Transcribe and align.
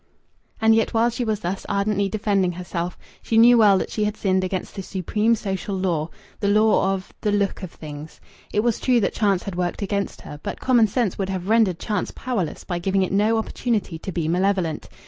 And 0.59 0.73
yet 0.73 0.95
while 0.95 1.11
she 1.11 1.23
was 1.23 1.41
thus 1.41 1.63
ardently 1.69 2.09
defending 2.09 2.53
herself 2.53 2.97
she 3.21 3.37
knew 3.37 3.59
well 3.59 3.77
that 3.77 3.91
she 3.91 4.03
had 4.05 4.17
sinned 4.17 4.43
against 4.43 4.73
the 4.73 4.81
supreme 4.81 5.35
social 5.35 5.75
law 5.77 6.09
the 6.39 6.47
law 6.47 6.91
of 6.91 7.13
"the 7.21 7.31
look 7.31 7.61
of 7.61 7.69
things." 7.69 8.19
It 8.51 8.61
was 8.61 8.79
true 8.79 8.99
that 8.99 9.13
chance 9.13 9.43
had 9.43 9.53
worked 9.55 9.83
against 9.83 10.21
her. 10.21 10.39
But 10.41 10.59
common 10.59 10.87
sense 10.87 11.19
would 11.19 11.29
have 11.29 11.49
rendered 11.49 11.77
chance 11.77 12.09
powerless 12.09 12.63
by 12.63 12.79
giving 12.79 13.03
it 13.03 13.11
no 13.13 13.37
opportunity 13.37 13.99
to 13.99 14.11
be 14.11 14.27
malevolent. 14.27 14.89